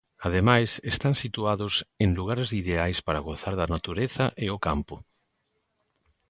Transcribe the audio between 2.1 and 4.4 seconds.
lugares ideais para gozar da natureza